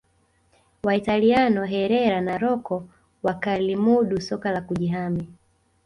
[0.83, 2.87] Waitaliano Herera na Rocco
[3.23, 5.27] wakalilimudu soka la kujihami